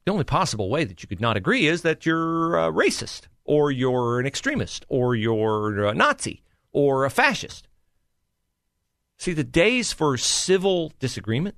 the 0.05 0.13
only 0.13 0.25
possible 0.25 0.71
way 0.71 0.85
that 0.85 1.03
you 1.03 1.09
could 1.09 1.21
not 1.21 1.37
agree 1.37 1.67
is 1.67 1.83
that 1.83 2.07
you're 2.07 2.57
a 2.57 2.73
racist 2.73 3.23
or 3.45 3.71
you're 3.71 4.21
an 4.21 4.27
extremist 4.27 4.85
or 4.89 5.15
you're 5.15 5.85
a 5.87 5.95
Nazi 5.95 6.43
or 6.73 7.05
a 7.05 7.11
fascist. 7.11 7.69
See, 9.19 9.33
the 9.33 9.45
days 9.45 9.93
for 9.93 10.17
civil 10.17 10.93
disagreement 10.99 11.57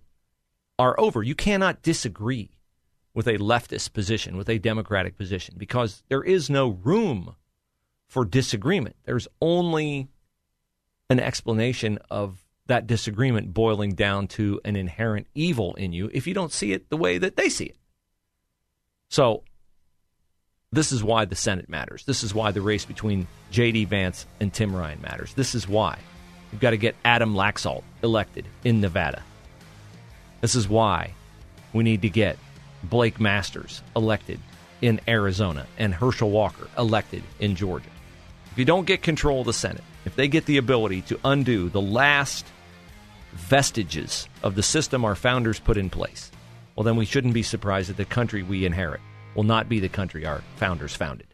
are 0.79 0.99
over. 0.99 1.23
You 1.23 1.35
cannot 1.35 1.83
disagree 1.83 2.54
with 3.15 3.29
a 3.29 3.39
leftist 3.39 3.93
position, 3.93 4.37
with 4.37 4.49
a 4.49 4.59
democratic 4.59 5.17
position, 5.17 5.55
because 5.57 6.03
there 6.09 6.23
is 6.23 6.51
no 6.51 6.69
room 6.83 7.37
for 8.09 8.25
disagreement. 8.25 8.97
There's 9.05 9.29
only 9.41 10.09
an 11.09 11.21
explanation 11.21 11.99
of 12.11 12.45
that 12.67 12.87
disagreement 12.87 13.55
boiling 13.55 13.95
down 13.95 14.27
to 14.27 14.61
an 14.65 14.75
inherent 14.75 15.27
evil 15.35 15.75
in 15.75 15.93
you 15.93 16.11
if 16.13 16.27
you 16.27 16.35
don't 16.35 16.53
see 16.53 16.73
it 16.73 16.89
the 16.91 16.97
way 16.97 17.19
that 17.19 17.37
they 17.37 17.49
see 17.49 17.67
it. 17.67 17.77
So, 19.09 19.45
this 20.73 20.91
is 20.91 21.05
why 21.05 21.25
the 21.25 21.37
Senate 21.37 21.69
matters. 21.69 22.05
This 22.05 22.25
is 22.25 22.35
why 22.35 22.51
the 22.51 22.61
race 22.61 22.85
between 22.85 23.29
J.D. 23.53 23.85
Vance 23.85 24.27
and 24.41 24.53
Tim 24.53 24.75
Ryan 24.75 25.01
matters. 25.03 25.33
This 25.35 25.55
is 25.55 25.69
why 25.69 25.99
we've 26.51 26.61
got 26.61 26.71
to 26.71 26.77
get 26.77 26.97
Adam 27.05 27.35
Laxalt 27.35 27.85
elected 28.03 28.47
in 28.65 28.81
Nevada. 28.81 29.23
This 30.41 30.57
is 30.57 30.69
why 30.69 31.15
we 31.73 31.85
need 31.85 32.03
to 32.03 32.09
get 32.09 32.39
Blake 32.89 33.21
Masters 33.21 33.83
elected 33.97 34.41
in 34.81 35.01
Arizona 35.09 35.67
and 35.79 35.95
Herschel 35.95 36.31
Walker 36.31 36.69
elected 36.77 37.23
in 37.41 37.57
Georgia. 37.57 37.91
If 38.53 38.59
you 38.59 38.65
don't 38.65 38.87
get 38.87 39.03
control 39.03 39.41
of 39.41 39.47
the 39.47 39.53
Senate, 39.53 39.85
if 40.05 40.15
they 40.15 40.29
get 40.29 40.47
the 40.47 40.59
ability 40.59 41.03
to 41.03 41.19
undo 41.25 41.69
the 41.69 41.81
last 41.81 42.47
vestiges 43.33 44.29
of 44.43 44.55
the 44.55 44.63
system 44.63 45.05
our 45.05 45.17
founders 45.17 45.59
put 45.59 45.77
in 45.77 45.91
place, 45.91 46.31
well, 46.77 46.85
then 46.85 46.97
we 46.97 47.05
shouldn't 47.05 47.35
be 47.35 47.43
surprised 47.43 47.89
that 47.89 47.97
the 47.97 48.05
country 48.05 48.43
we 48.43 48.65
inherit 48.65 49.01
will 49.35 49.45
not 49.45 49.69
be 49.69 49.81
the 49.81 49.89
country 49.89 50.27
our 50.27 50.43
founders 50.57 50.95
founded. 50.95 51.34